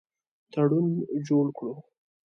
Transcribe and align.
تړون 0.51 0.87
جوړ 1.27 1.45
کړو. 1.57 1.73